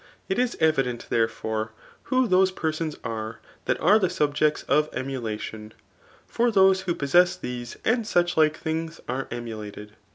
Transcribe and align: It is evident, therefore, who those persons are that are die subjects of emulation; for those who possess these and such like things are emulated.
It 0.27 0.39
is 0.39 0.57
evident, 0.59 1.05
therefore, 1.11 1.73
who 2.05 2.27
those 2.27 2.49
persons 2.49 2.95
are 3.03 3.39
that 3.65 3.79
are 3.79 3.99
die 3.99 4.07
subjects 4.07 4.63
of 4.63 4.89
emulation; 4.93 5.75
for 6.25 6.49
those 6.49 6.81
who 6.81 6.95
possess 6.95 7.35
these 7.35 7.77
and 7.85 8.07
such 8.07 8.35
like 8.35 8.57
things 8.57 8.99
are 9.07 9.27
emulated. 9.29 9.91